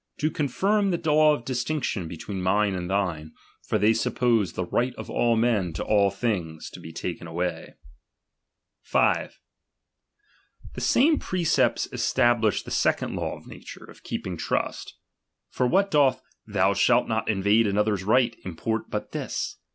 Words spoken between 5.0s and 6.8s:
all men to all things to